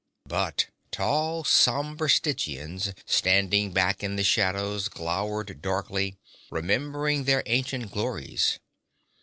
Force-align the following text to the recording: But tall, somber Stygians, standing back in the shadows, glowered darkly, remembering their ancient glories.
But 0.25 0.65
tall, 0.89 1.43
somber 1.43 2.07
Stygians, 2.09 2.91
standing 3.05 3.71
back 3.71 4.01
in 4.03 4.15
the 4.15 4.23
shadows, 4.23 4.89
glowered 4.89 5.61
darkly, 5.61 6.17
remembering 6.49 7.25
their 7.25 7.43
ancient 7.45 7.91
glories. 7.91 8.57